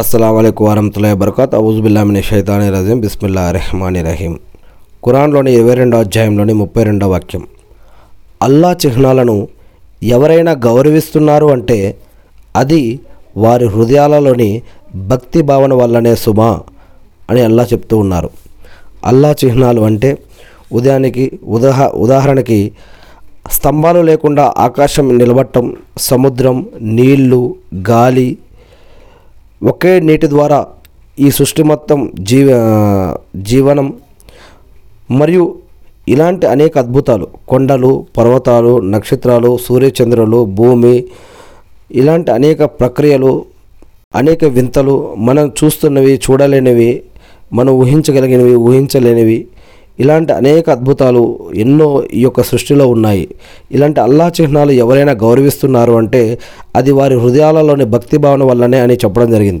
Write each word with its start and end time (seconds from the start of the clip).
అస్సలం 0.00 0.36
అయికు 0.38 0.64
వరహతుల్లా 0.64 1.14
బర్కాత్ 1.14 1.54
అవుజుబుల్లామిని 1.54 2.22
షైతాని 2.22 2.70
రజీం 2.70 3.00
బిస్మిల్లా 3.00 3.50
రెహమాని 3.50 4.02
రహీం 4.02 4.34
ఖురాన్లోని 5.04 5.50
ఇరవై 5.52 5.74
రెండో 5.74 5.96
అధ్యాయంలోని 5.98 6.52
ముప్పై 6.52 6.82
రెండో 6.84 7.06
వాక్యం. 7.08 7.42
అల్లా 8.42 8.76
చిహ్నాలను 8.86 9.48
ఎవరైనా 10.02 10.52
గౌరవిస్తున్నారు 10.66 11.46
అంటే 11.46 11.96
అది 12.56 13.00
వారి 13.36 13.66
హృదయాలలోని 13.66 14.62
భక్తి 15.10 15.42
భావన 15.42 15.74
వల్లనే 15.74 16.14
సుమా 16.14 16.60
అని 17.30 17.40
అల్లా 17.40 17.66
చెప్తూ 17.72 17.98
ఉన్నారు. 17.98 18.30
అల్లా 19.04 19.34
చిహ్నాలు 19.44 19.80
అంటే 19.80 20.18
ఉదయానికి 20.72 21.38
ఉదాహ 21.56 21.88
ఉదాహరణకి 21.94 22.72
స్తంభాలు 23.50 24.00
లేకుండా 24.00 24.54
ఆకాశం 24.58 25.18
నిలబట్టం 25.18 25.76
సముద్రం 25.98 26.66
నీళ్ళు 26.80 27.54
గాలి 27.90 28.38
ఒకే 29.60 30.00
నీటి 30.00 30.26
ద్వారా 30.26 30.58
ఈ 31.18 31.30
సృష్టి 31.30 31.62
మొత్తం 31.62 31.98
జీవ 32.20 32.48
జీవనం 33.42 33.88
మరియు 35.10 35.44
ఇలాంటి 36.08 36.46
అనేక 36.46 36.78
అద్భుతాలు. 36.78 37.26
కొండలు 37.48 37.90
పర్వతాలు 38.18 38.80
నక్షత్రాలు 38.94 39.58
సూర్యచంద్రులు 39.66 40.44
భూమి 40.58 40.94
ఇలాంటి 41.94 42.30
అనేక 42.30 42.62
ప్రక్రియలు 42.80 43.32
అనేక 44.14 44.44
వింతలు 44.56 44.94
మనం 45.18 45.52
చూస్తున్నవి 45.58 46.14
చూడలేనివి 46.14 46.90
మనం 47.52 47.72
ఊహించగలిగినవి 47.72 48.54
ఊహించలేనివి 48.54 49.38
ఇలాంటి 50.00 50.32
అనేక 50.32 50.66
అద్భుతాలు 50.70 51.22
ఎన్నో 51.54 51.88
ఈ 52.14 52.22
యొక్క 52.22 52.40
సృష్టిలో 52.42 52.84
ఉన్నాయి. 52.94 53.24
ఇలాంటి 53.72 54.00
అల్లా 54.00 54.26
చిహ్నాలు 54.36 54.72
ఎవరైనా 54.84 55.12
గౌరవిస్తున్నారు 55.24 55.92
అంటే 55.92 56.22
అది 56.76 56.92
వారి 56.98 57.16
హృదయాలలోని 57.22 57.84
భక్తి 57.94 58.18
భావన 58.18 58.42
వల్లనే 58.42 58.78
అని 58.78 58.96
చెప్పడం 59.04 59.30
జరిగింది. 59.30 59.58